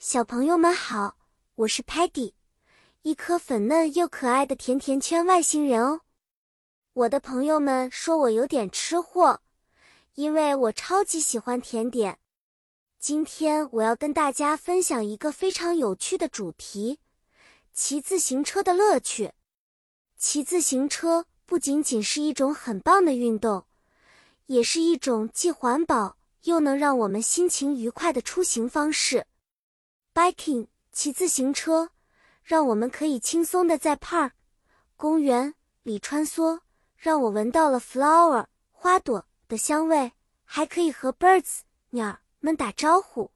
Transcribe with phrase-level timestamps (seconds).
[0.00, 1.16] 小朋友们好，
[1.56, 2.34] 我是 Patty，
[3.02, 6.02] 一颗粉嫩又可爱的甜甜圈外星人哦。
[6.92, 9.40] 我的朋友们说我有点吃货，
[10.14, 12.20] 因为我超级喜欢甜点。
[13.00, 17.00] 今天我要跟大家分享一个非常有趣的主题：
[17.72, 19.32] 骑自行车的乐趣。
[20.16, 23.66] 骑自行车不仅仅是一种很棒的运动，
[24.46, 29.26] 也是一种既环保又能让我们心情愉快的出行方式。
[30.18, 31.92] Biking，骑自行车，
[32.42, 34.32] 让我们可以轻松的在 park
[34.96, 36.58] 公园里穿梭，
[36.96, 43.30] 让我闻到了 flower 花朵的香味，还可以和 birds 鸟们打招呼。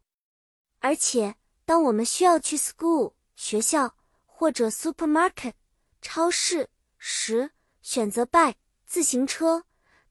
[0.81, 3.95] 而且，当我们需要去 school 学校
[4.27, 5.53] 或者 supermarket
[6.01, 8.57] 超市时，选择 bike
[8.87, 9.63] 自行车，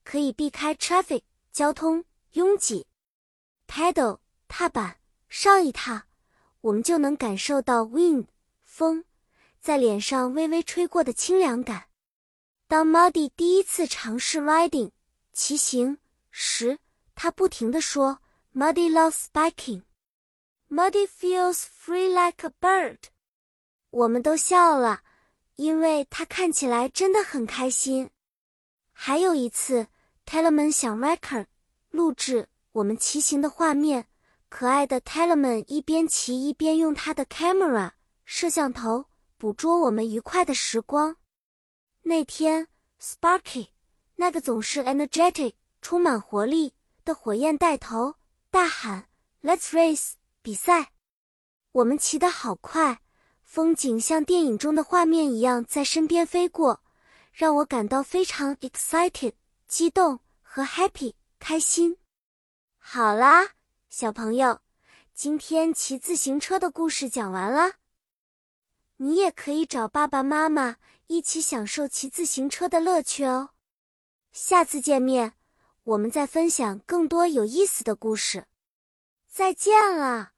[0.05, 2.87] 可以避开 traffic 交通拥挤。
[3.67, 6.07] Pedal 踏板上一踏。
[6.61, 8.27] 我们就能感受到 wind
[8.63, 9.03] 风
[9.59, 11.85] 在脸上微微吹过的清凉感。
[12.67, 14.91] 当 Muddy 第一次尝试 riding
[15.33, 15.97] 骑行
[16.29, 16.79] 时，
[17.15, 18.19] 他不停地说
[18.53, 19.83] ：“Muddy loves biking.
[20.69, 22.97] Muddy feels free like a bird.”
[23.89, 25.01] 我们都笑了，
[25.55, 28.09] 因为他看起来真的很开心。
[28.93, 29.87] 还有一次
[30.25, 31.47] ，Tellerman 想 record
[31.89, 34.07] 录制我们骑行的画面。
[34.51, 37.91] 可爱的 Tellerman 一边骑一边用他的 camera
[38.25, 39.05] 摄像头
[39.37, 41.15] 捕捉我们愉快的时光。
[42.01, 42.67] 那天
[43.01, 43.69] ，Sparky
[44.17, 46.73] 那个总是 energetic 充满活力
[47.05, 48.15] 的火焰带头
[48.51, 49.07] 大喊
[49.41, 50.91] ：“Let's race！” 比赛。
[51.71, 53.01] 我们骑得好快，
[53.41, 56.83] 风景像电影中的画面一样在身边飞过，
[57.31, 59.31] 让我感到非常 excited
[59.65, 61.97] 激动和 happy 开心。
[62.77, 63.51] 好啦。
[63.93, 64.61] 小朋友，
[65.13, 67.73] 今天骑自行车的故事讲完了。
[68.95, 70.77] 你也可以找爸爸妈妈
[71.07, 73.49] 一起享受骑自行车的乐趣哦。
[74.31, 75.33] 下次见面，
[75.83, 78.45] 我们再分享更多有意思的故事。
[79.27, 80.30] 再见了。